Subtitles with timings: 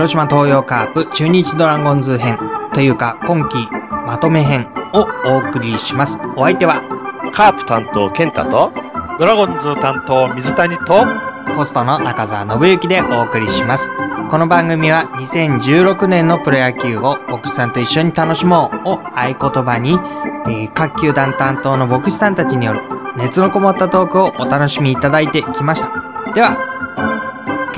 [0.00, 2.38] 広島東洋カープ中日ドラゴンズ編
[2.72, 3.68] というか今季
[4.06, 6.18] まとめ編をお送りします。
[6.36, 6.80] お相手は
[7.34, 8.72] カープ担当、健太と、
[9.18, 11.04] ドラゴンズ担当、水谷と、
[11.54, 13.92] ホストの中澤信之でお送りします。
[14.30, 19.98] この番組は2016年のプロ野球を牧師さんと一緒に楽しもうを合言葉に、
[20.46, 22.80] えー各球団担当の牧師さんたちによる
[23.18, 25.90] 熱のこもったトークをお楽しみいただいてきました。
[26.32, 26.69] では、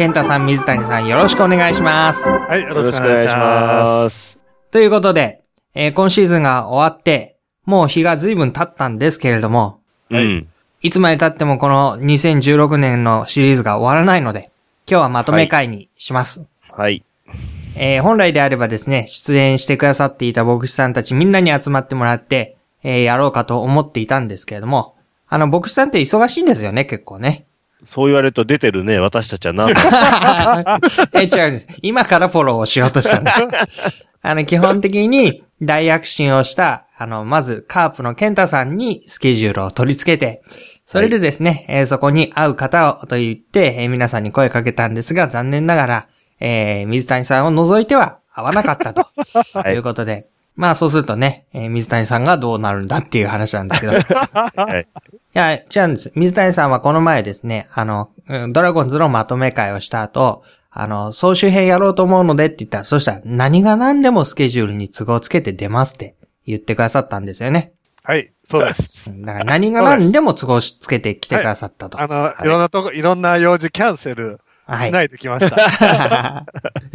[0.02, 2.24] 健太さん、水谷さんよろしくお願いします。
[2.26, 4.32] はい、よろしくお願いします。
[4.32, 4.40] す。
[4.72, 5.42] ということで、
[5.74, 9.78] えー今シーズンが終わって、もう日が随分経ったんですけれども、
[10.10, 10.48] うん。
[10.80, 14.50] いつまで経ってもこの2016年のシリーズが終わらないので、
[14.88, 16.48] 今日はまとめ会にします。
[16.72, 17.04] はい。
[17.76, 24.96] えー本来であればですね、出演してくださっていた牧師さんたちみんなに集まってもらって、えーやろうかと思っていたんですけれども、
[25.28, 27.46] あの、牧師さんって忙しいんですよね、結構ね。
[27.84, 29.70] そう言われると出てるね、私たちは何
[31.14, 31.66] え、違うんです。
[31.82, 33.34] 今からフォローをしようとしたんだ。
[34.22, 40.42] あの、基本的に大躍進をした、あの、まず、カープのケンタさんにスケジュールを取り付けて、
[40.86, 46.06] それでですね、えーそこに会う方をと言って、えー皆さんに声かけたんですが、残念ながら、
[46.38, 49.06] えー水谷さんを除いては会わなかったと。
[49.58, 50.28] はいいうことで。
[50.54, 53.92] まあそうするとね、えー水谷さんがどうなるんだっていう話なんですけど。
[53.94, 54.86] いはい。
[55.38, 56.12] や、違うんです。
[56.14, 66.16] 水谷さんはこの前ですね、あの、うんドラゴンズのまとめ会をした後、あの、総集編やろうと思うのでって言ったら、そしたら何が何でもスケジュールに都合つけて出ますって
[66.46, 67.72] 言ってくださったんですよね。
[68.04, 69.10] はい、そうです。
[69.22, 72.00] だから何が何でも都合つけて来てくださったと。
[72.00, 76.46] あの、いろんなとこ、いろんな用事キャンセルはいしないできました。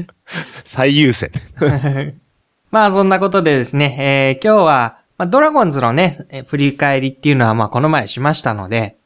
[0.66, 1.32] 最優先。
[2.72, 8.98] まあそんなことでですね、えー今日は、まあ、ドラゴンズのね、えー振り返りっていうのはまあこの前しましたので、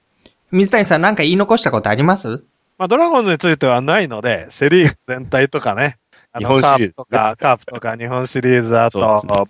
[0.51, 2.43] 水谷さんなんか言い残したことあります？
[2.77, 5.97] まあ、ドラゴンズについてはないので、セリーグ全体とかね、
[6.33, 8.99] あの日本シリーズカープとか、カープとか日本シリーズ、あと、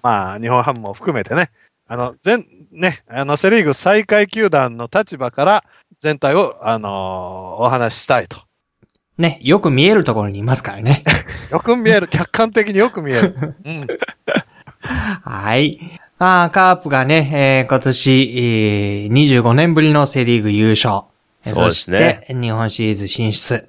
[0.03, 1.49] まあ、日本ハムも含めてね、
[1.87, 5.63] あの、全、ね、あの、セリーグ最下位球団の立場から
[5.97, 8.37] 全体を、あのーお話ししたいと。
[9.17, 11.03] ね、よく見えるところにいますからね。
[11.51, 13.55] よく見える、客観的によく見える。
[13.65, 13.87] うん。
[15.23, 15.77] はい。
[16.21, 19.11] まあ、カープがね、えー今年、えー
[19.41, 21.05] 25年ぶりのセリーグ優勝。
[21.41, 23.67] そうですねそして、日本シリーズ進出。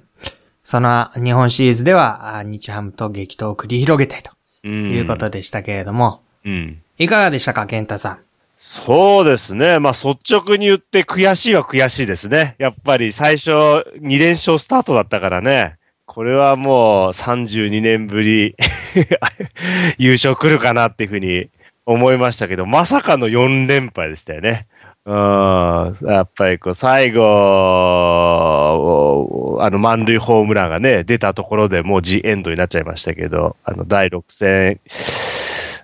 [0.63, 4.33] その日本シリーズでは、あ日ハムと激闘を繰り広げてと
[4.65, 6.79] うんいうことでしたけれども、うん。
[6.99, 8.17] いかがでしたか、健太さん？
[8.59, 9.79] そうですね。
[9.79, 12.53] まあ、率直に言って悔しいは悔しいですね。
[12.59, 15.77] やっぱり最初2連勝スタートだったからね。
[16.05, 18.55] これはもう32年ぶり
[19.97, 21.47] 優勝来るかなっていうふうに
[21.85, 24.67] 思いましたけど、まさかの4連敗でしたよね。
[25.05, 25.13] うん。
[26.07, 27.21] やっぱりこう最後、
[29.61, 34.79] あの満塁ホームランがね、出たところでもうジエンドになっちゃいましたけど、あの第6戦、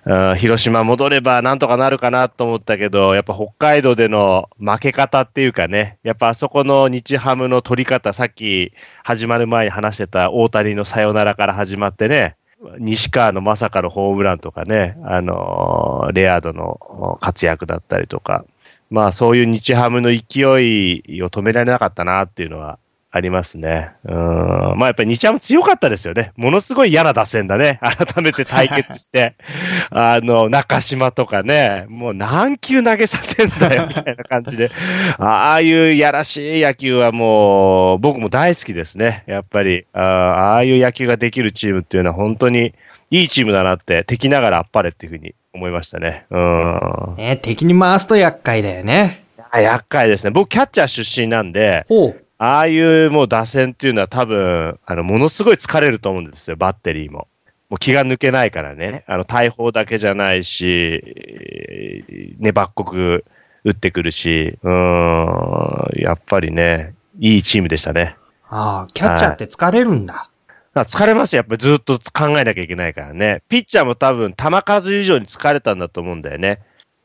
[0.06, 8.72] うん広島戻ればなんとかなるかなと思ったけど、やっぱ北海道での負け方っていうかね、やっぱあそこの日ハムの取り方、さっき
[9.04, 12.36] 始まる前に話してた大谷のサヨナラから始まってね、
[12.78, 18.44] 西川のまさかのホームランとかね、あのーレアードの活躍だったりとか、
[18.90, 22.78] まあそういう日ハムの勢いを止められなかったなっていうのは
[23.12, 23.90] ありますね。
[24.04, 24.14] うん。
[24.14, 26.32] まあやっぱり日ハム強かったですよね。
[26.36, 27.80] ものすごい嫌な打線だね。
[27.82, 29.34] 改めて対決して。
[29.90, 34.70] あの、中島とかね、もう何球投げさせんだよ、みたいな感じで。
[35.18, 39.24] ああいうやらしい野球はもう、僕も大好きですね。
[39.26, 42.74] やっぱり、あああいう野球ができるチームっていうのは本当に
[43.10, 46.26] いいチームだなって、敵ながらあっぱれっていうふうに思いましたね。
[46.30, 47.14] うん。
[47.16, 49.24] ね、敵に回すと厄介だよね。
[49.50, 50.30] あ厄介ですね。
[50.30, 52.24] 僕、キャッチャー出身なんで、ほう。
[52.42, 57.28] ああいうもう打線っていうのは多分、あの、ものすごい疲れると思うんですよ、バッテリーも。
[57.68, 59.04] もう気が抜けないからね。
[59.06, 60.64] あの、大砲だけじゃないし、
[61.04, 63.26] えー粘っこく
[63.64, 68.16] 打ってくるし、うーん、やっぱりね、いいチームでしたね。
[68.48, 70.30] ああ、キャッチャーって疲れるんだ。
[70.72, 71.40] あ疲れますよ。
[71.40, 73.42] やっぱりずっと考えなきゃいけないからね。
[73.50, 76.60] ピッチャーも多分、球数以上に疲れたんだと思うんだよね。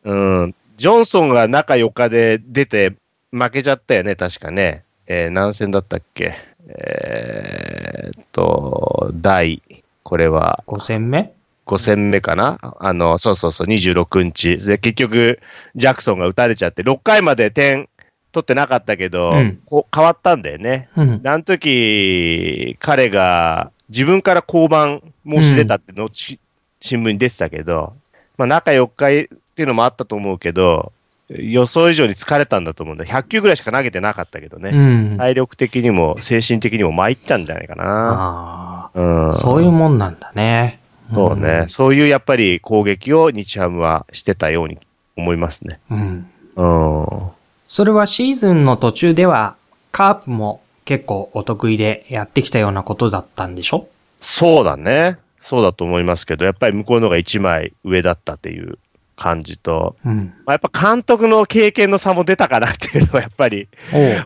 [0.05, 0.55] うん。
[0.77, 2.95] ジョンソンが中4日で出て
[3.33, 4.84] 負けちゃったよね、確かね。
[5.07, 6.35] えー何戦だったっけ？
[6.67, 9.61] えーっと、第、
[10.03, 11.33] これは5戦目
[11.65, 12.57] ？5戦目かな？
[12.79, 14.57] あの、そうそうそう、26日。
[14.57, 15.39] で、結局、
[15.75, 17.87] ジャクソンが打たれちゃって、6回まで点
[18.31, 20.89] 取ってなかったけど、うんこう変わったんだよね。
[20.95, 21.21] うん。
[21.21, 26.39] であの時、彼が自分から降板申し出たっての、ち
[26.79, 27.93] 新聞に出てたけど、
[28.37, 30.91] まあ中4日っていうのもあったと思うけど、
[31.29, 33.05] 予想以上に疲れたんだと思うんだ。
[33.05, 34.69] 100球ぐらいしか投げてなかったけどね。
[34.69, 35.17] うん。
[35.17, 37.83] 体力的にも精神的にも参ったんじゃないかな。
[37.85, 38.99] ああ。
[38.99, 39.33] うん。
[39.33, 40.79] そういうもんなんだね。
[41.13, 44.79] そうね、そういうやっぱり攻撃を日ハムはしてたように
[45.15, 45.79] 思いますね。
[45.91, 46.27] うん。
[46.55, 47.03] うん。
[47.03, 47.29] うん。
[47.67, 49.55] それはシーズンの途中では、
[49.91, 53.87] カープも結構お得意でやってきたようなことだったんでしょ？
[54.19, 55.17] そうだね。
[55.41, 58.79] そうだと思いますけど、やっぱり向こうの方が一枚上だったっていう
[59.15, 60.33] 感じと、うん。
[60.45, 63.67] まあ、やっぱ監督の経験の差も出たかなっていうのはやっぱり。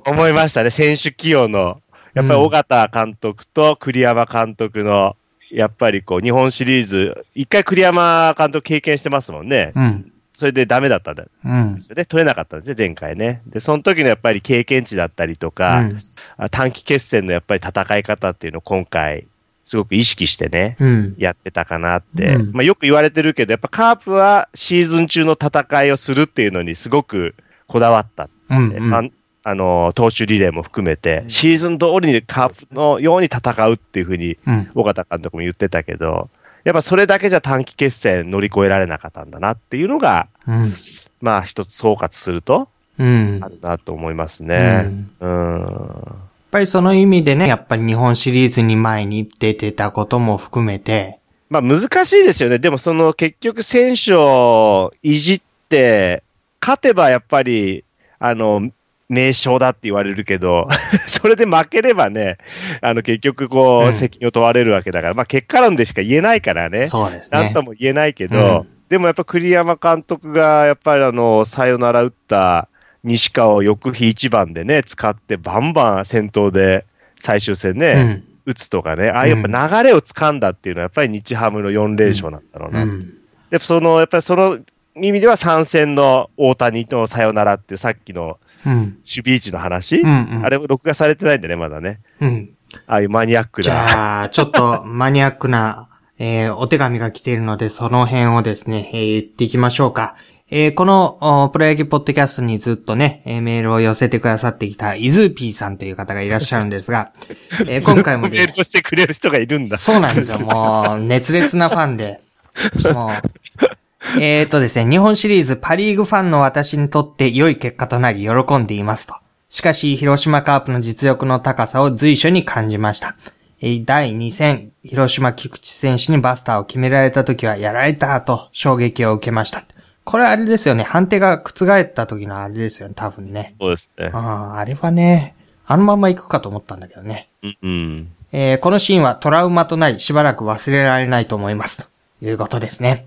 [0.06, 0.72] 思いましたね。
[0.72, 1.82] 選手起用の。
[2.14, 5.16] やっぱり尾形監督と栗山監督の、
[5.52, 9.72] やっぱりこう、日本シリーズ、一回栗山監督経験してますもんね。
[9.76, 10.12] うん。
[10.34, 11.82] それでダメだったんでうん。
[11.82, 12.06] すよね。
[12.06, 13.42] 取れなかったんですね、前回ね。
[13.46, 15.90] で、その時のやっぱり経験値だったりとか、
[16.38, 19.28] あ短期決戦のやっぱり戦い方っていうのを今回、
[19.70, 21.16] すごく意識してね、うん。
[21.20, 22.34] やってたかなって。
[22.34, 27.36] うんまあよく言われてるけど、やっぱカープはシーズン中の戦いをするっていうのにすごく
[27.68, 28.30] こだわった。
[28.50, 28.70] うん。
[28.72, 28.94] うん。
[28.96, 29.04] あ
[29.44, 34.72] あの、投手リレーも含めて、シーズン通りにカープのように戦うっていうふうに、うん。
[34.74, 36.32] 尾形監督も言ってたけど、
[36.64, 40.74] やっぱそれだけじゃ短期決戦乗り越えられなかったんだなっていうのが、うん。
[41.22, 43.40] まあ一つ総括すると、うん。
[43.42, 44.90] あるなと思いますね。
[45.20, 46.29] うん。
[46.50, 52.58] やっぱりその意味でね、やっぱり日本シリーズに前に出てたことも含めて、まあ難しいですよね。
[52.58, 56.24] でもその結局選手をいじって、
[56.60, 57.86] 勝てばやっぱり、
[58.18, 58.68] あの、
[59.10, 60.68] 名称だって言われるけど、
[61.06, 62.38] それで負ければね、
[62.82, 66.88] あの結局こうんう、責任を問われるわけだから、まあ結果論でしか言えないからね。
[66.88, 67.62] そうですねなんと。
[67.62, 72.70] も言えないけど、うんでもやっぱ栗山監督が、やっぱりあの、サヨナラ打った
[73.04, 76.86] 西川を翌日一番でね、使ってバンバン先頭で
[77.20, 78.24] 最終戦ね、うん。
[78.46, 82.84] 打つとかね、ああいうやっぱ流れを掴んだっていうのはやっぱり日ハムの4連勝なんだろうな。
[82.84, 83.14] うん。
[83.52, 84.58] で、その、やっぱりその
[84.96, 88.74] 意味では参戦の大谷のサヨナラっていうさっきのうん。
[88.74, 90.10] 守備位置の話、うん。
[90.10, 92.00] うんあれも録画されてないんでね、まだね。
[92.20, 92.50] うん。
[92.88, 93.76] ああいうマニアックじな。
[93.76, 95.88] ゃあ、ちょっとマニアックな、
[96.18, 100.16] えーお手紙が来ているので、その辺をですね、えー言っていきましょうか。
[100.52, 107.12] えーこの、おプロ野球ポッドキャストにずっとね、えーメールを寄せてくださってきた、イズーピーさんという方がいらっしゃるんですが、
[107.68, 109.78] えー今回もずっとメールをしてくれる人がいるんだ。
[109.78, 110.40] そうなんですよ。
[110.40, 112.22] もう、熱烈なファンで。
[112.96, 119.14] もう、えーとですね、日本シリーズパリーグファンの私にとって良い結果となり喜んでいますと。
[119.50, 123.16] しかし、広島カープの実力の高さを随所に感じました。
[123.62, 129.64] えー第2戦、広島菊池選手にバスターを決められた時はやられたと衝撃を受けました。
[130.10, 133.54] これあれですよね、判定が覆った時のあれですよね、多分ね。
[133.60, 134.10] そうですね。
[134.12, 135.36] ああ、あれはね、
[135.68, 137.30] あのまま行くかと思ったんだけどね。
[137.44, 138.12] うんうん。
[138.32, 141.88] えーこのシーンはトラウマとなりしばらく忘れられないと思います。
[142.20, 143.06] ということですね。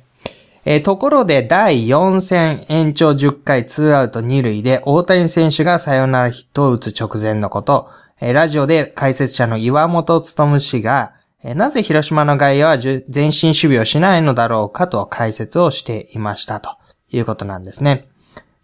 [0.65, 7.89] えーところで第4戦延長10回2アウト2塁で大谷選手がサヨナラヒットを打つ直前のこと、
[8.21, 12.79] えーラジオで解説者の岩本努氏が、えーなぜ広島の外野は
[13.13, 16.77] 前進守備をしないのだろうかと解説をしていましたと
[17.17, 18.07] いうことなんですね。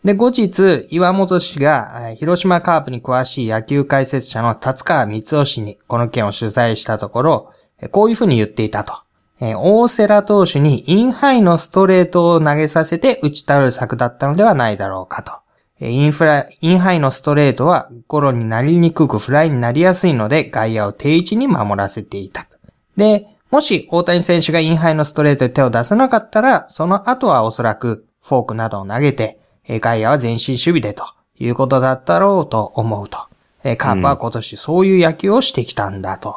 [0.05, 7.53] で、後日、岩本氏が、広島カープに詳しい野球解説者の達川光夫氏にこの件を取材したところ、
[7.91, 8.95] こういうふうに言っていたと。
[9.41, 15.33] えー大瀬良投手にインハイのストレートを投げさせて打ち取る策だったのではないだろうかと。
[15.81, 22.57] えーインフラ、インハイのストレートはゴロになりにくくフライになりやすいので外野を定位置に守らせていたと。
[22.97, 31.05] で、もし大谷選手がインハイのストレートで手を出さなかったら、その後はおそらくフォークなどを投げて、えー外野は前進守備でと
[31.39, 33.19] いうことだったろうと思うと。
[33.65, 36.37] えーカープは今年そういう野球をしてきたんだと。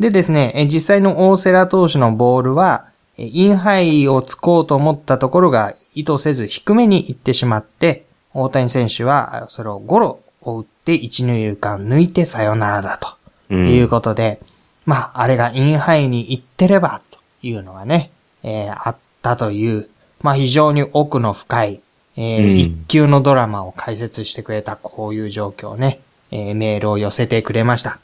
[0.00, 8.04] でですね、えー実際の大瀬良投手のボールは、えーインハイをつこうと思ったところが意図せず低めに行ってしまって、
[8.34, 13.08] 大谷選手はそれをゴロを打って一二塁間抜いてサヨナラだと。
[13.50, 14.40] うんいうことで、
[14.84, 18.10] まあ、あれがインハイに行ってれば、というのがね、
[18.42, 19.88] えーあったという、
[20.22, 21.80] まあ非常に奥の深い、
[22.16, 27.98] えーうん一級のドラマを解説してくれたこういう状況をね、えーメールを寄せてくれました。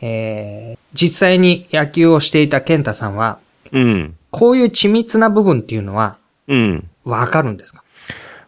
[0.00, 3.38] えー実際に野球をしていた健太さんは、
[3.70, 4.16] うん。
[4.32, 6.16] こういう緻密な部分っていうのは、
[6.48, 6.88] うん。
[7.04, 7.84] わかるんですか？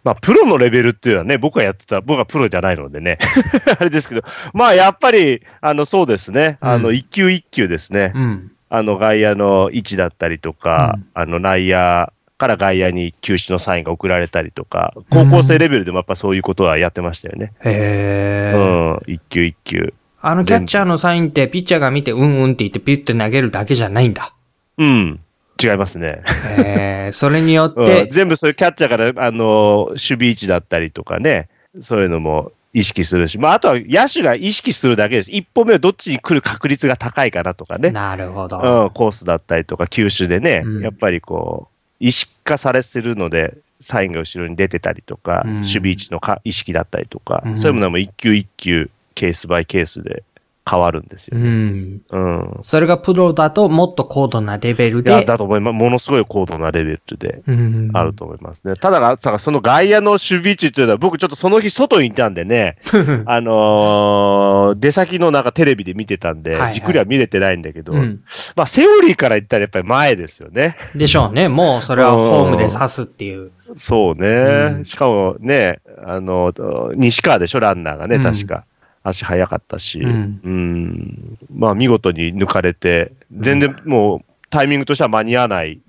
[0.02, 3.18] まあ、プロのレベルっていうのはね、僕がやってた、僕はプロじゃないのでね。
[3.78, 6.58] あれですけど、まあ、やっぱり、あの、そうですね。
[6.60, 8.10] あの、うん一球一球ですね。
[8.12, 8.50] うん。
[8.68, 17.52] あの、外野の位置だったりとか、うんあの、内野から外野に球種のサインが送られたりとか、高校生レベルでもやっぱそういうことはやってましたよね。
[17.60, 18.94] へうー。
[18.94, 19.14] ん。
[19.14, 19.94] 一球一球。
[20.20, 24.34] あのキャッチャーのサインってピッチャーが見てうんうんって言ってピュッて投げるだけじゃないんだ。
[24.76, 25.20] うん。
[25.62, 26.24] 違いますね。
[26.58, 31.48] えー、それによっうんて、全部そういうキャッチャーから、あの、守備位置だったりとかね、
[31.80, 35.30] そういうのも意識するし、まあ、あとは野手が意識するだけです。
[35.30, 37.92] 一歩目はどっちに来る確率が高いかなとかね。
[37.92, 38.56] なるほど。
[38.58, 41.71] うん、コースだったりとか、球種でね、うんやっぱりこう、
[42.02, 45.54] 意識化されてるので、サインが後ろに出てたりとか、うん。
[45.60, 47.56] 守備位置のか意識だったりとか、うん。
[47.56, 50.24] そういうものはもう一球一球、ケースバイケースで
[50.68, 51.38] 変わるんですよ。
[51.38, 52.00] うん。
[52.10, 52.60] うん。
[52.62, 55.74] それがプロだともっと高度なレベルいや、で、だと思います。
[55.74, 57.42] ものすごい高度なレベルで。
[57.46, 58.76] うんあると思いますね。
[58.76, 62.76] ただ、だからその外野の守備位置っていうのは、僕ちょっとその日外にいたんでね、
[63.26, 68.20] あのー出先のなんかテレビで見てたんで、はいはいじっくりは見れてないんだけど、うん。
[68.56, 70.76] まあセオリーから言ったらやっぱり前ですよね。
[70.94, 71.48] でしょうね。
[71.48, 73.50] もうそれはホームで刺すっていう。
[73.76, 74.28] そうね。
[74.76, 76.52] うんしかもね、あの、
[76.94, 78.64] 西川でしょ、ランナーがね、うん確か。
[79.04, 81.38] 足速かったし、ううんん。
[81.54, 85.80] まあ見事に抜かれて、全然もうタイミングとしては間に合わない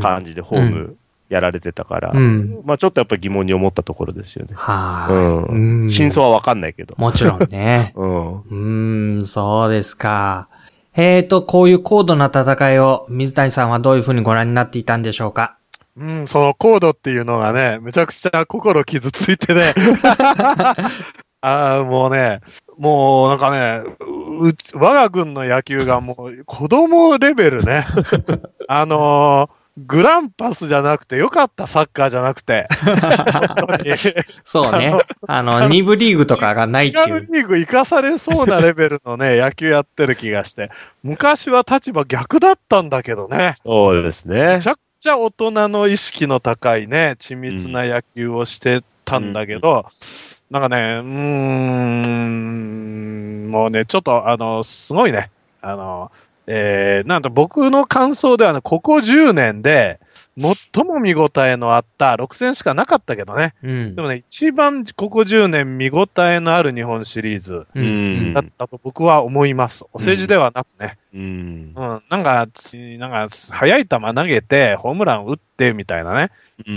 [0.00, 0.96] 感じでホーム
[1.28, 2.60] やられてたから、うん。
[2.64, 4.52] まあちょっとやっぱり疑問に思ったところですよね。
[4.54, 5.08] は
[5.50, 5.90] うんい。
[5.90, 6.94] 真相はわかんないけど。
[6.98, 7.92] もちろんね。
[7.98, 8.32] うん。
[8.38, 10.48] うーん、そうですか。
[10.94, 15.58] えーと、こういう高度な戦いを水谷さんはどういうふうにご覧になっていたんでしょうか？
[15.98, 19.72] うん、そのコードっていうのがね、めちゃくちゃ心傷ついてね。
[21.46, 22.40] ああ、もうね、
[22.76, 27.86] もうなんかね、ううち我が軍の野球がもう子供レベルね。
[28.66, 32.66] あのーグランパスじゃなくてよかったサッカーじゃなくて。
[34.42, 34.96] そうね。
[35.26, 37.16] あの、二部リーグとかがないっていう。
[37.16, 40.70] 違うリーグ生かされそうなレベルのね、 野球やってる気がして。
[41.02, 43.52] 昔は立場逆だったんだけどね。
[43.56, 44.70] そうですねめち。
[44.70, 49.84] ゃくちゃ大人の意識の高いね、緻密な野球をしてたんだけど、
[50.50, 56.12] なんかね、うーん、もうね、ちょっと、あの、すごいね、あの、
[56.46, 59.98] えー、なんと僕の感想ではね、ここ10年で、
[60.38, 63.54] 最も見応えのあった6戦しかなかったけどね。
[63.62, 64.02] うんで。
[64.02, 69.84] もね、一番ここ10年見応えのある日本シリーズううんんだったと僕は思います。
[69.92, 70.98] お世辞ではなくね。
[71.14, 71.72] うん。
[71.74, 76.30] うん、なんか、つなんか、速い球投げて、ホームラン打ってみたいなね。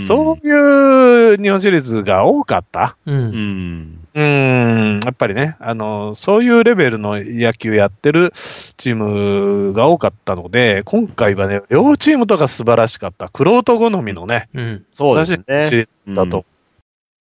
[0.06, 2.96] そういう日本シリーズが多かった。
[3.06, 3.12] う。
[3.12, 3.99] うんん。
[4.12, 8.32] うん、やっぱりね、あの、そういうレベルの野球やってる
[8.76, 13.28] チームが多かったので、今回はね、両チームとか素晴らしかった。
[13.28, 14.86] クロート好みのね、うん。
[14.92, 15.44] そうですね。
[15.48, 16.44] ーズだと。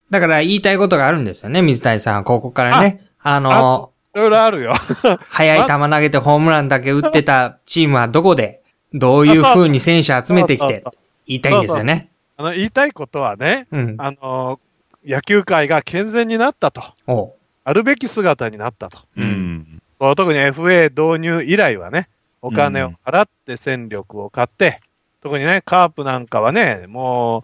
[0.10, 2.24] だから言いたいことがあるんですよね、水谷さん。
[2.24, 3.02] ここからね。
[3.22, 4.74] あの、いろいろあるよ。
[5.30, 10.84] 速い球投げてホームランだけ打ってたチームはどこで、どういう風に選手集めてきて
[11.28, 12.10] 言いたいんですよね。
[12.38, 13.96] あの、言いたいことはね、うん。
[14.00, 14.60] あの、
[15.06, 16.84] 野球界が健全になったと。
[17.64, 19.00] あるべき姿になったと。
[19.18, 19.24] う。
[19.24, 19.82] ん。
[20.00, 22.10] 特に FA 導入以来はね、
[22.42, 24.80] お金を払って戦力を買って、
[25.22, 27.44] 特にね、カープなんかはね、も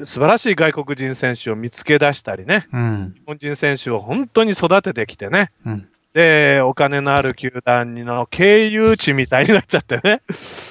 [0.00, 3.14] う、素晴らしい外国人選手を見つけ出したりね、うん。
[3.14, 5.88] 日本人選手を本当に育ててきてね、うん。
[6.14, 10.22] で、お金のある球団の経由地みたいになっちゃってね、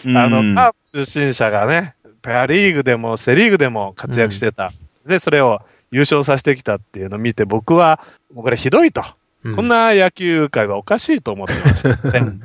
[0.07, 4.71] あの、カープ出身者がね、ペアリーグでもセリーグでも活躍してた。
[5.05, 5.61] で、それを
[5.93, 8.01] 優勝させてきたっていうのを見て、僕は、
[8.33, 9.01] もうこれひどいと。
[9.01, 12.41] うんこんな野球界はおかしいと思ってましたので、うんうん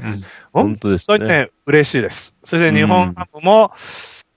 [0.53, 1.19] 本当ですね。
[1.19, 2.35] ね、嬉しいです。
[2.43, 3.71] そして日本ハムも、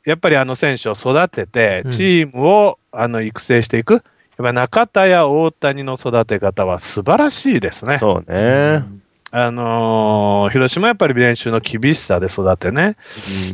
[0.06, 3.94] やっぱりあの選手を育ててう、んチームをあの育成していく。
[3.94, 4.04] やっ
[4.38, 7.98] ぱ中田や大谷の育て方は素晴らしいですね。
[7.98, 8.84] そうね。
[9.32, 12.96] あのー広島はやっぱり練習の厳しさで育てね。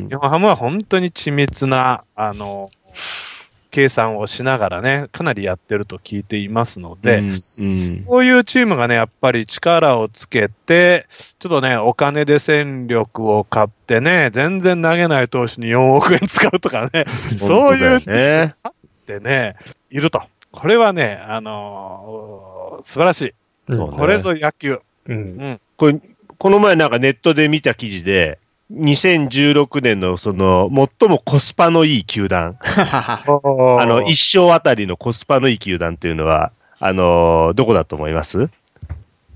[0.08, 2.68] 日本ハムは本当に緻密な、あの
[3.70, 11.06] 計算をしながらね、かなりやってると聞いていますので、うんうんこういうチームがね、やっぱり力をつけて、
[11.38, 17.04] ちょっとね、お金で戦力を買ってね、全然投げない投手に4億円使うとかね、
[17.38, 18.54] そういうチームね。
[18.68, 19.56] ってね、
[19.90, 20.22] いると。
[20.50, 23.34] これはね、あのー素晴らし
[23.68, 23.72] い。
[23.72, 24.80] ねこれぞ野球。
[25.06, 25.18] うん。
[25.18, 25.60] うん。
[25.76, 26.00] これ、
[26.38, 28.38] この前なんかネットで見た記事で、
[28.72, 30.68] 2016年のその、
[31.00, 38.48] 最もコスパのいい球団、あ あの、一生あたりのコスパのいい球団っていうのは、あの、どこだと思います？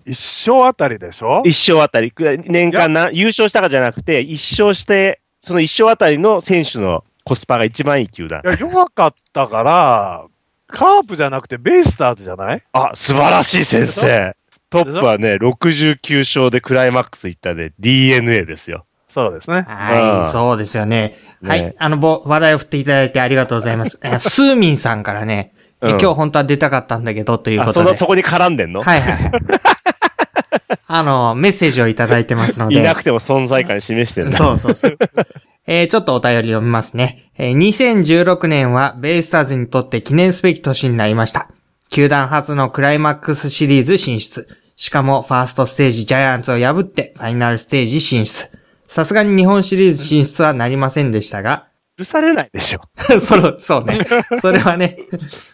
[0.04, 1.42] 一生あたりでしょ？
[1.46, 2.12] 一生あたり、
[2.44, 8.42] 年間な、優勝したかじゃなくて、一勝して、その一勝あたりの選手のコスパが一番いい球団。
[8.44, 8.48] い。
[8.48, 10.24] や、弱かったから、
[10.68, 12.62] カープじゃなくてベイスターズじゃない？
[12.72, 14.34] あ、素晴らしい先生。
[14.70, 18.84] トップはね、69勝でクライマックス行ったで DNA ですよ。
[19.12, 19.66] そうですね。
[19.68, 21.14] はい、うんそうですよね。
[21.42, 23.98] ねはい、あの、ぼ話題を振っていただいてありがとうございます。
[24.04, 25.52] えスーミンさんからね、
[25.82, 27.84] えうん今日本当は出たかったんだけど、というあ、ことで。
[27.84, 29.32] その、そこに絡んでんの、はいはいはい。
[30.86, 32.76] あの、メッセージをいただいてますので。
[32.76, 34.36] いなくても存在感示してんだ。
[34.36, 34.96] そうそうそう。
[35.66, 37.30] えーちょっとお便り読みますね。
[37.36, 41.48] えー2016年はベイスターズにとって記念すべき年になりました。
[41.90, 44.48] 球団初のクライマックスシリーズ進出。
[44.76, 48.50] しかも、ファーストステージジャイアンツを破って、ファイナルステージ進出。
[48.92, 52.80] さすがに日本シリーズ進出はなりませんでしたが、許されないでしょ。
[53.20, 54.00] そう、そうね。
[54.42, 54.96] それはね、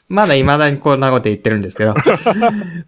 [0.09, 1.95] まだ未だにこんなこと言ってるんですけど、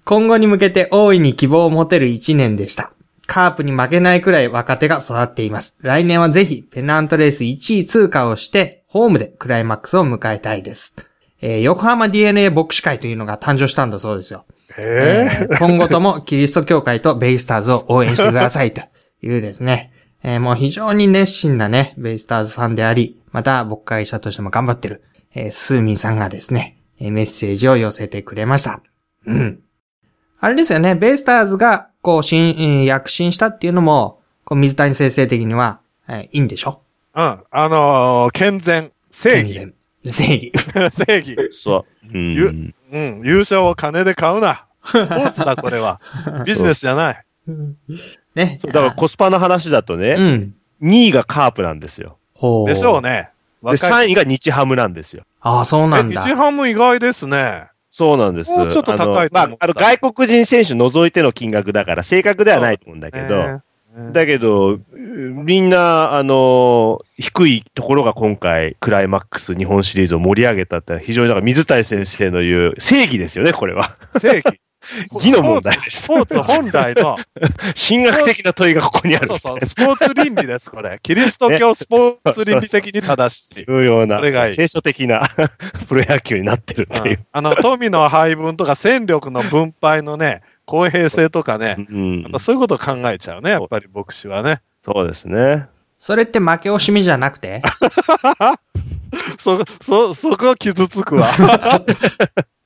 [0.04, 2.90] 今後に向けて大いに希望を持てる一年でした。
[3.28, 5.76] カープに負けないくらい若手が育っています。
[5.82, 10.96] 来年はぜひペナントレース1位通過をして、ホームでクライマックスを迎えたいです。
[11.40, 14.46] えー横浜 DNA 牧師会というのが誕生したんだそうですよ。
[14.76, 18.82] ええー今後ともキリスト教会とベイスターズを応援してくださいと
[19.22, 19.92] いうですね。
[20.22, 25.02] えーもう非常に熱心なね、ベイスターズファンであり、また牧会者としても頑張ってる、
[25.34, 28.80] えースーミンさんがですね、えーメッセージを寄せてくれました。
[29.26, 29.60] うん。
[30.40, 36.82] あれですよね、ベイスターズが、こう、新、えー躍進したっていうのも、こう、水谷先生的には、えーいいんでしょ？
[37.14, 37.22] うん。
[37.50, 39.74] あのー健全、正義、全
[40.04, 40.52] 然正義。
[41.06, 41.36] 正義。
[41.52, 42.06] そう。
[42.12, 42.44] うんゆ
[42.92, 43.22] うん。
[43.24, 44.66] 優勝を金で買うな。
[44.84, 46.00] スポーツだ、これは。
[46.46, 47.24] ビジネスじゃない。
[48.34, 48.60] ね。
[48.64, 50.54] だからコスパの話だとうね、ん。
[50.82, 52.16] 2位がカープなんですよ。
[52.34, 52.68] ほう。
[52.68, 53.30] でしょうね。
[53.62, 55.24] で、若い3位が日ハムなんですよ。
[55.40, 56.22] ああ、そうなえ、んだ。
[56.22, 57.66] 日ハム意外ですね。
[57.90, 58.50] そうなんです。
[58.56, 63.60] もうちょっと高いまあ、あの外国人選手除いての金額だから正確ではないと思うんだけど、ね
[64.12, 73.96] だけど、みんな、あの、低いところが今回、クライマックス日本シリーズを盛り上げたって、非常に、だから水谷先生の言う正義ですよね、これは。
[74.20, 74.60] 正義。
[75.12, 77.16] 義の問題ですスポーツ本来の、
[77.88, 80.98] 神学的な問いがここにあるそうそう、スポーツ倫理です、これ。
[81.02, 83.64] キリスト教スポーツ倫理的に正しい。
[83.64, 84.20] というような
[84.52, 85.22] 聖書的な
[85.88, 87.26] プロ野球になってるっていう。
[87.32, 94.60] あの、富の配分とか戦力の分配のね、公平性とかね、うんそういうことを考えちゃうね、やっぱり牧師はね。
[94.84, 95.66] そうですね。
[95.98, 97.62] それって負け惜しみじゃなくて？
[99.38, 101.28] そ、そ、そこ傷つくわ。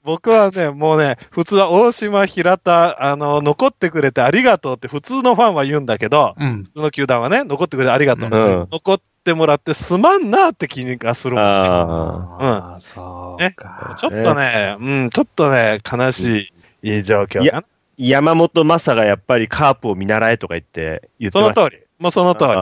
[0.05, 6.65] 僕はね、もうね、普通は大島、平田、あの、残ってくれてありがとうって普通のファンは言うんだけど、うん。
[6.65, 8.31] 普通の球団はね、残ってくれてありがとう。
[8.31, 13.97] うん残ってもらってすまんなって気がするもんですよあああ、そうか。
[13.99, 17.65] ちょっとね、うん、ちょっとね、悲しい、いい状況いかな。
[17.97, 21.63] 山本昌がやっぱりカープを見習えとか言って言ってそました。
[21.63, 21.83] の通り。
[21.99, 22.51] もうその通り。
[22.51, 22.57] フ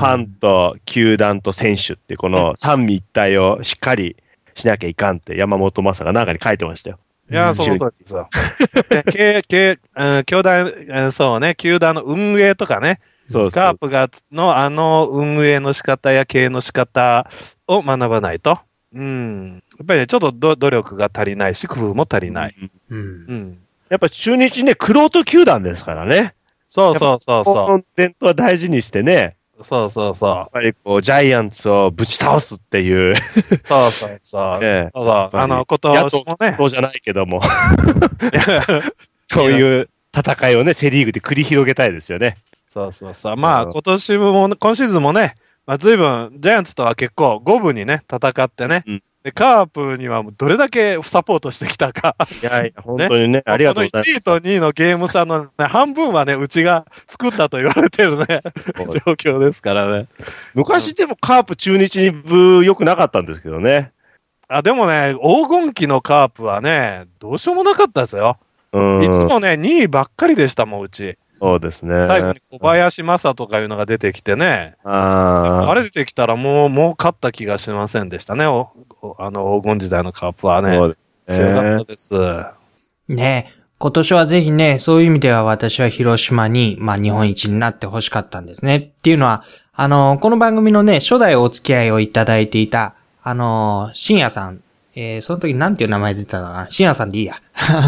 [0.00, 4.16] ァンと球団と選手ってこの三位一体をしっかり
[4.58, 6.98] しなきゃいかんって山本昌がなんかに書いてましたよ。
[7.30, 8.28] いや、うんその通りですよ。
[8.90, 10.50] でけけうん兄弟、
[10.88, 13.74] うんそうね、球団の運営とかね、そうそうカー。
[13.74, 17.28] プがのあの運営の仕方や経営の仕方
[17.66, 18.58] を学ばないと。
[18.94, 19.62] うん。
[19.78, 22.54] やっぱりね、ちょっとど努力が足りないし、工夫も足りない。
[22.90, 23.34] うんう。
[23.34, 23.58] ん。
[23.90, 26.34] やっぱ中日ね、クロート球団ですからね。
[26.66, 29.64] そうそうそうこその伝統は大事にしてね、う。
[29.64, 33.14] そうそうやそっぱりこう、ジャイアンツをぶち倒すっていう、う。
[33.66, 34.60] そうそうそう。
[34.60, 35.40] ね、そうそう。
[35.40, 36.56] あの、今野党年もね。
[36.58, 37.40] そうじゃないけども、
[39.26, 42.38] そういう戦いをね、セリーグで繰り広げたいですよね。
[42.66, 43.36] そうそうそう。
[43.36, 45.34] まあ、うん今年も、今シーズンもね、
[45.66, 52.14] まあ、随分、ジャイアンツとは結構、五分にね、戦ってね、うんで、カープにはどれだけサポートしてきたか。
[52.40, 58.40] いやいや、本当に ね、ありがとうございこの1位と2位のゲーム差の、ね、半分はね、うちが作ったと言われてるね、
[58.76, 58.92] ます。
[58.92, 60.06] 状況ですからね。
[60.54, 63.92] 昔でもカープ中日に部良くなかったんですけどね。
[64.48, 68.38] あ、でもね、黄金期のカープはね、どうしようもなかったですよ。
[68.72, 69.02] うん。
[69.02, 71.18] いつもね、2位ばっかりでしたもん、うち。
[71.40, 72.06] そうですね。
[72.06, 78.70] 最後に小林正とかいうのが出てきてね、あーあれ出てきたらもう、もう勝った気がしませんでしたね、お
[79.02, 80.74] おあの黄金時代のカープはね。
[80.74, 82.14] そうです強かねったです。
[83.08, 88.76] ねえ、今年はぜひね、そういう意味では私は広島に、まあ日本一になってほしかったんですね。
[88.98, 94.62] っていうのは、あの、この番組のね、初代お付き合いをいただいていた、あの、深夜さん、
[94.94, 96.66] えー、その時なんていう名前出てたかな？
[96.70, 97.40] 深夜さんでいいや。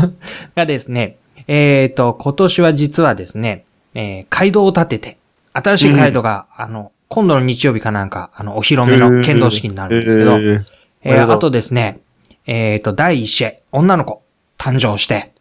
[0.54, 1.18] がですね、
[1.52, 5.18] えっ、と、今年は実はですね、えー、街道を建てて、
[5.52, 10.64] 新しい街道が、あの、今度の日曜日かなんか、あの、お披露目の剣道式になるんですけど、えー
[11.02, 11.98] えーあとですね、
[12.46, 14.22] えっ、と、第一試合、女の子、
[14.58, 15.32] 誕生して、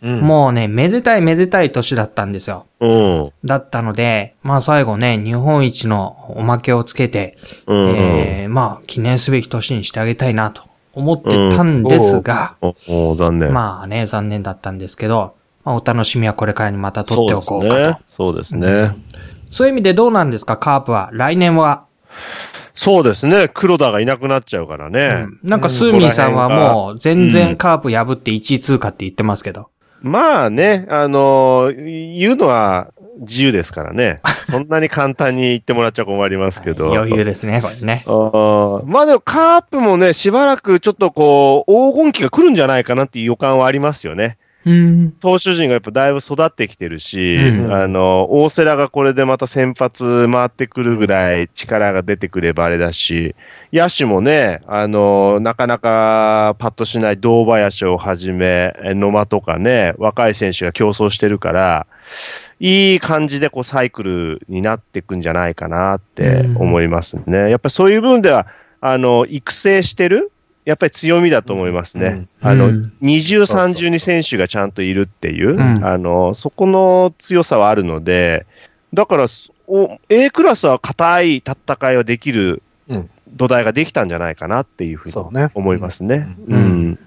[0.00, 2.64] うんもうね、めでたいめでたい年だったんですよ。
[2.80, 3.32] うん。
[3.44, 7.88] だったので、まあ最後ね、日本一のおまけをつけて、うん。
[7.90, 10.62] えーまあ記念すべき年にしてあげたいなと
[10.94, 13.52] 思ってたんですが、残念。
[13.52, 15.34] まあね、残念だったんですけど、
[15.68, 18.00] まあお楽しみはこれからにまた取っておこうかと。
[18.08, 18.66] そうですね。
[18.66, 19.04] そうですね。
[19.50, 21.10] そういう意味でどうなんですか、カープは。
[21.12, 21.84] 来年は？
[22.74, 23.50] そうですね。
[23.52, 25.26] 黒田がいなくなっちゃうからね。
[25.42, 29.68] うんなんかスーミンさんはもう全然カープ破って1位通過って言ってますけど。
[30.00, 34.20] まあね、あのー言うのは自由ですからね。
[34.50, 36.92] そんなに簡単に言ってもらっちゃ困りますけど。
[36.94, 38.04] 余裕ですね、これね。
[38.06, 44.38] まあでもカープもね、しばらくちょっとこう、黄金期が来るんじゃないかなっていう予感はありますよね。
[44.68, 45.12] うん。
[45.12, 53.34] 投手陣がやっぱだいぶ育ってきてるし、うんあの、大瀬良がこれでまた先発回ってくるぐらい力が出てくればあれだし、
[53.72, 61.86] 野手もね、あの、なかなかパッとしない堂林をはじめ、え野間とかね、若い選手が競争してるから、
[62.60, 67.48] いい感じでこうサイクルになっていくんじゃないかなって思いますね。
[67.50, 68.46] やっぱりそういう部分では、
[68.82, 70.30] あの、育成してる
[70.68, 72.06] やっぱり強みだと思いますね。
[72.06, 78.44] うんあの、うん二重三重に選手がちゃんといるっていう、んあの、そこの強さはあるので、
[78.92, 79.26] だから、
[79.66, 85.14] お A クラスは硬い戦いはできるうん土台ができたんじゃないかなっていうふうに。
[85.54, 86.26] 思いますね。
[86.46, 86.98] ううんん。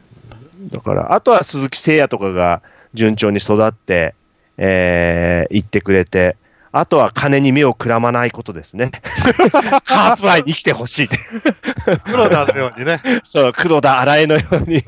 [0.71, 2.63] だから、あとは鈴木誠也とかが
[2.95, 4.15] 順調に育って、
[4.58, 6.36] えー、行ってくれて、
[6.73, 8.91] あとは金に目をくらまないことですね。
[9.84, 11.10] ハーフラインに来てほしい。
[12.05, 13.01] 黒田のようにね。
[13.23, 14.84] そう、黒田新井のように。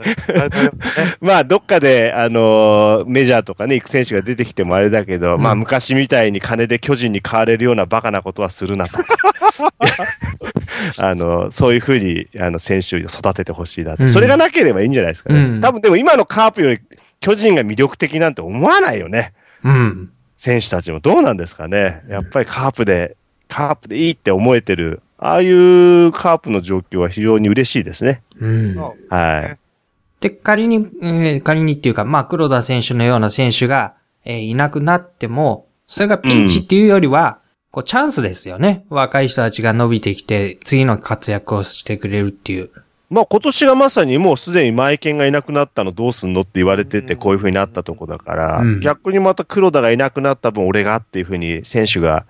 [1.19, 8.99] まあ、どっかで、あのーメジャーとかね、行く選手が出てきてもあれだけど、まあ、うん昔みたいに金で巨人に買われるようなバカなことはするなと。
[10.97, 15.39] あの、そういうふうに、あの、選手を育ててほしいなと、うんそれがなければいいんじゃないですかね。
[15.39, 16.79] うん多分、でも今のカープより
[17.19, 19.33] 巨人が魅力的なんて思わないよね。
[19.63, 20.09] うん。
[20.43, 22.03] 選手たちもどうなんですかね。
[22.09, 23.15] やっぱりカープで、
[23.47, 28.23] カープでいいって思えてる、ああいうカープの状況は非常に嬉しいですね。
[28.41, 28.77] うん。
[29.07, 29.57] はい。
[30.19, 33.93] で、仮に、えー仮にっていうか、まあ、黒田選手のような選手が、
[34.25, 37.39] えーいなくなっても、それがピンチっていうよりは、
[37.71, 38.85] こう、チャンスですよね。
[38.89, 42.69] 若い人たちが伸びてきて、次の活躍をしてくれるっていう。
[43.09, 52.25] まあ今年がまさにもうすでにマイケンがいなくなったのどうすんのって言われててうんこういう風になったとこだから、うん逆にまた黒田がいなくなった分俺がっていう風に選手が。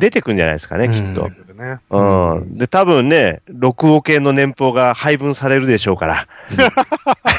[0.00, 1.30] 出てくるんじゃないですかね、うんきっと出。
[1.30, 1.78] てくるね。
[1.90, 2.58] うん。
[2.58, 6.26] で、多分ね、6億円の年俸が配分されるでしょうから、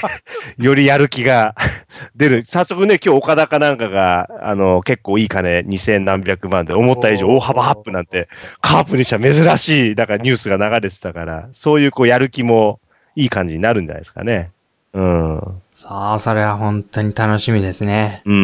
[0.58, 1.56] よりやる気が
[2.16, 2.46] 出る。
[2.46, 8.28] 早速ね、今日岡田かなんかが、あの、結構いい金、2000何百万で、思った以上大幅アップなんて、
[8.62, 12.80] カープにしては珍しい、だからニュースが流れてたから、そういうこうやる気も
[13.16, 14.52] いい感じになるんじゃないですかね。
[14.94, 15.62] うん。
[15.76, 18.22] そう、それは本当に楽しみですね。
[18.26, 18.42] うんう。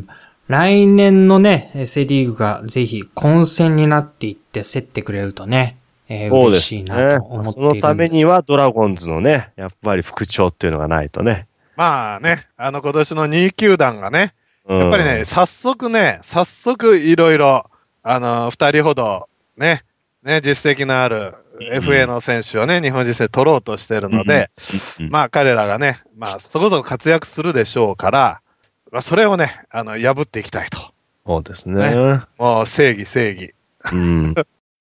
[0.00, 0.08] ん。
[0.46, 7.80] 来年のね、えーセリーグがぜひ混戦になっていって競ってくれるとね、えーそうです嬉しいねなと思っているんです。
[7.80, 11.46] そのためにはドラゴンズのね、やっぱり副長っていうのがないとね。
[11.76, 14.34] まあね、あの今年の2球団がね、
[14.66, 17.70] うんやっぱりね、早速ね、早速いろいろ、
[18.02, 19.82] あの、二人ほど、ね、
[20.22, 24.50] ね、実績のある FA の選手をね、日本人選手取ろうとしてるので、
[25.00, 28.40] うんまあ彼らがね、まあそこそこ活躍するでしょうから、
[28.90, 30.78] まあそれをね、あの、破っていきたいと。
[31.26, 32.20] そうですね。
[32.38, 33.54] もう正義正義。
[33.92, 34.34] うん。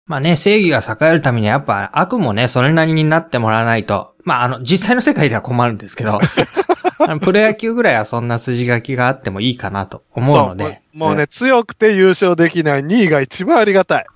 [0.05, 6.19] まあね、正義が栄えるためにはやっぱ悪もね、それなりになってもらわないと、まああの、実際の世界では困るんですけど、
[7.21, 14.05] プロ野球ぐらいはそんな筋書きがあってもいいかなと思うので、もうもうね、強くて優勝できない2位が一番ありがたい。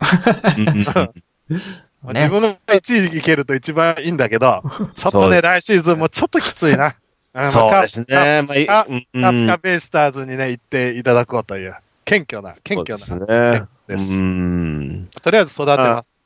[1.49, 4.61] ね自分の1位いけると一番いいんだけど、
[4.95, 6.95] ちょっとね、来シーズンもちょっときついな。
[7.51, 8.05] そうですね。
[8.07, 13.25] カッカベイスターズにね、行っていただこうという、謙虚な、謙虚そうな。
[13.25, 13.76] ですね。
[13.87, 15.09] ですうん。
[15.21, 16.19] とりあえず育てます。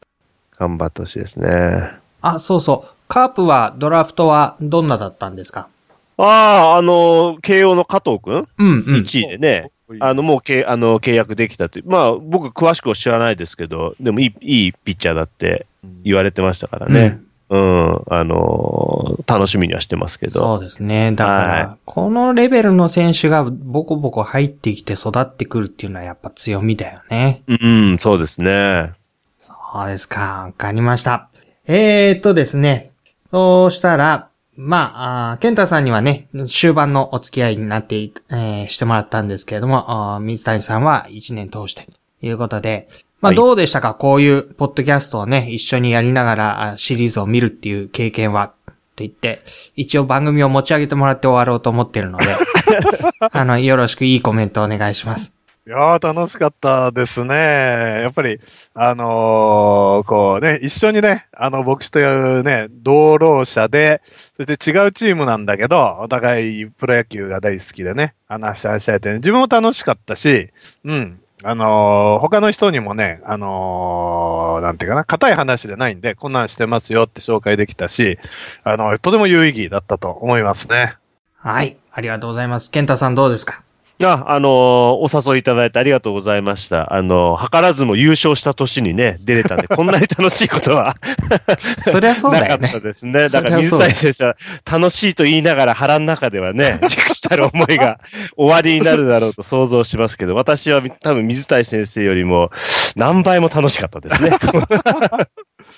[0.57, 1.91] 頑張ってほしいですね。
[2.21, 5.67] あ、そうそう、カープはドラフトはどんなだったんですか？
[6.17, 8.47] ああ、あの、慶応の加藤くん？
[8.57, 8.95] うんうん。
[9.01, 11.89] 1位でね、あの、もうけあの契約できたという。
[11.89, 15.65] まあ、僕詳しくは知らないですけど、でもいい、いいピッチャーだって
[16.03, 17.01] 言われてましたからね。
[17.01, 20.39] うん、あのー楽しみにはしてますけど。
[20.39, 21.11] そうですね。
[21.11, 27.43] だから、はこのレベルの選手がボコボコ入ってきて育ってくるっていうのはやっぱ強みだよね。
[27.47, 28.93] うん、そうですね。
[29.41, 29.53] そ
[29.85, 30.43] うですか。
[30.45, 31.29] わかりました。
[31.67, 32.91] えーっとですね。
[33.31, 41.87] そうしたら、まあ、あーケンタさんにはね、終盤のお付き合いになってい、えーしてもらったんですけれども、水谷さんは1年通して、
[42.21, 42.89] ということで、
[43.21, 43.93] まあはいどうでしたか？
[43.93, 48.47] こういうポッドキャストをね、一緒にやりながらあシリーズを見るっていう経験は、
[48.95, 49.41] と言って、
[49.75, 52.25] 一応番組を持ち上げてもらって終わろうと思ってるので、
[53.31, 55.35] あの、よろしくいいコメントお願いします。
[55.67, 57.35] いやー、楽しかったですね。
[58.01, 58.39] やっぱり、
[58.73, 64.01] あのーこうね、一緒にね、あの、牧師というね、同労者で、
[64.37, 70.49] そして違うチームなんだけど、お互いプロ野球が大好きでね、話し合いしたいて、ね、自分も楽しかったし、
[70.83, 71.19] うん。
[71.43, 78.19] あのー他の人にもね、あのーなんていうかな、硬い話でないんで、こんなんしてますよって紹介できたし、
[78.63, 80.95] あの、とても有意義だったと思いますね。
[81.37, 81.77] はい。
[81.91, 82.69] ありがとうございます。
[82.69, 83.63] 健太さんどうですか？
[84.09, 86.93] あ、あのーお誘いいただいてありがとうございました。
[86.93, 90.95] あのー図らずも優勝した年にね、出れたんで、 こんなに楽しいことは
[91.91, 92.79] そりゃそうだよねなかった。
[92.79, 93.29] ですね。
[93.29, 94.35] だから水谷選手は
[94.69, 97.99] 楽しいと言いながら腹の中ではね、 熟したる思いが
[98.37, 102.51] 終わりになるだろうと想像しますけど、私は多分水谷先生よりも
[102.95, 104.31] 何倍も楽しかったですね。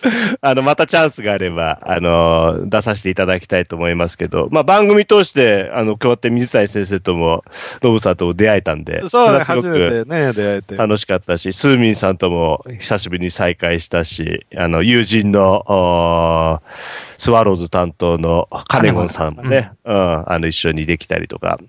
[0.41, 7.43] あの、またチャンスがあれば、あの、出させていただきたいと思いますけど、まあ、番組通して、あの、こうやって水谷先生とも、
[7.81, 10.75] ノブさんとも出会えたんで、そう初くめてね、出会えて。
[10.75, 16.61] 楽しかったし、スーミンさんとも久しぶりに再会したし、あの、友人の、
[17.17, 21.59] スワローズ担当のカネゴンさんもね、うん、あの、一緒にできたりとか、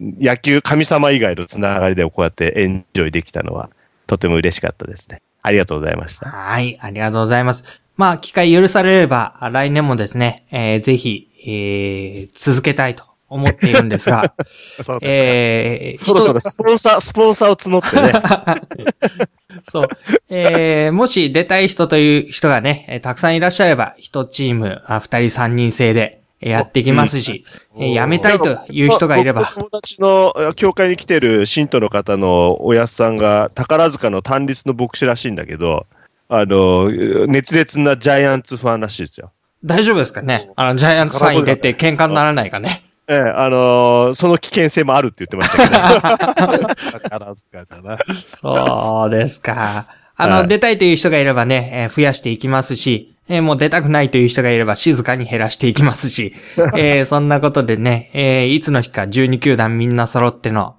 [0.00, 3.70] 野球神様以外のつながりでもこうやってエンジョイできたのは、
[4.06, 5.20] とても嬉しかったですね。
[5.44, 6.30] ありがとうございました。
[6.30, 7.64] はい、ありがとうございます。
[7.96, 19.28] まあ、機会許されれば、来年もですね、えーぜひ、えー続けたいと思っているんですが、 そうですえーそろそろスポンサー、スポンサーを募ってね。
[19.70, 19.88] そう。
[20.30, 27.44] えー、もし出たい人という人がね、えーたくさんいらっしゃれば、一チーム、あ二人三人制でえーやっていきますし、
[27.78, 35.86] えー辞めたいという人がいれば、友達の教会に来てる信徒の方のおやすさんが宝塚の単立の牧師らしいんだけど、
[36.28, 36.90] あの、
[37.26, 39.32] 熱烈なジャイアンツファンらしいですよ。
[39.64, 40.50] 大丈夫ですかね？
[40.56, 42.82] あの、ジャイアンツファン入れて喧嘩にならないかね？
[43.06, 47.00] ええ、あのーその危険性もあるって言ってましたけど。
[47.02, 47.98] 宝塚じゃな。
[48.34, 49.86] そうですか。
[50.16, 56.34] あの、はい出たいという人がいればね、えー増やしていきますし、えーもう出たくないという人がいれば静かに減らしていきますし、
[56.76, 60.76] えーそんなことでね、えーいつの日か12球団みんな揃っての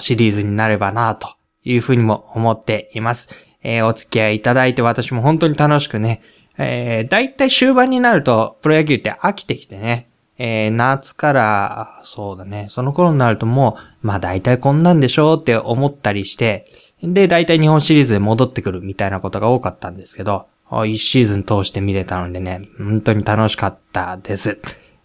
[0.00, 1.28] シリーズになればなと
[1.64, 3.30] いうふうにも思っています。
[3.62, 6.22] えーお付き合いいただいて私も本当に楽しくね、
[6.56, 10.08] えー、だいたい終盤になるとプロ野球って飽きてきてね、
[10.38, 16.66] えー夏から、そうだね、その頃になるともう、まあ大体こんなんでしょうって思ったりして、
[17.02, 20.46] で、大体日本シリーズで戻ってくるみたいなことが多かったんですけど、あ
[20.86, 24.60] 一シーズン通して見れたのでね、本当に楽しかったです。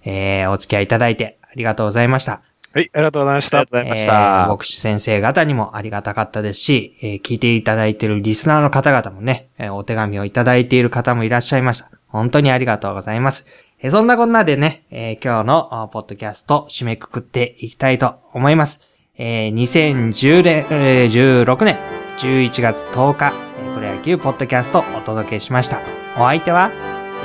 [0.06, 2.41] えー、お付き合いいただいてありがとうございました。
[2.73, 3.89] はい、ありがとうございましたありがとう。
[3.89, 4.45] ございましえた。
[4.45, 11.91] ー牧師先生方にもありがたかったですし、えー聞いていただいているリスナーの方々もね、えーお手紙をいただいている方もいらっしゃいました。
[12.08, 13.45] 本当にありがとうございます。
[13.80, 18.82] えーそんなこんなでね、えー今日のあポッドキャスト締めくくっていきたいと思います。
[19.17, 21.78] えー2010年、えー16年
[22.17, 25.82] 11月10日、えープロ野球ポッドキャストお届けしました。
[26.18, 26.72] お相手は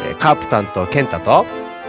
[0.06, 1.44] えーカープ担当、ケンタと、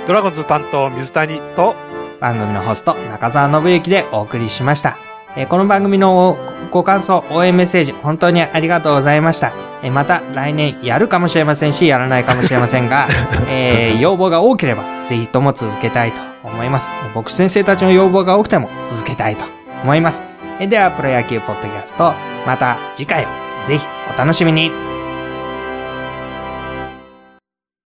[0.08, 1.76] ドラゴンズ担当、水谷と、
[2.20, 4.98] 番組のホスト、中澤信之でお送りしました。
[5.36, 6.38] えーこの番組の
[6.72, 9.54] ご感想、応援メッセージ、本当にありがとうございました。
[9.84, 13.08] えーまた来年やるかもしれませんし、やらないかもしれませんが、
[13.48, 16.90] えー要望が多ければ、ぜひとも続けたいと思います。
[17.14, 19.46] 僕先生たちの要望が多くても続けたいと
[19.84, 20.24] 思います。
[20.60, 22.14] えーでは、プロ野球ポッドキャスト、
[22.46, 24.72] また次回をぜひお楽しみに。